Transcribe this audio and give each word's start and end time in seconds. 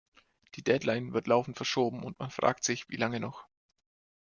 Die 0.55 0.63
deadline 0.63 1.13
wird 1.13 1.27
laufend 1.27 1.57
verschoben, 1.57 2.01
und 2.03 2.17
man 2.17 2.31
fragt 2.31 2.63
sich, 2.63 2.89
wie 2.89 2.95
lange 2.95 3.19
noch. 3.19 3.45